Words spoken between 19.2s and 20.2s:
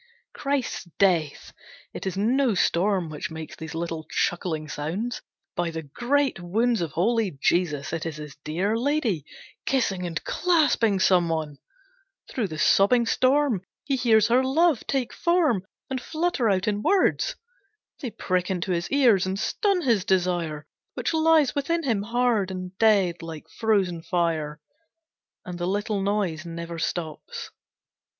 and stun his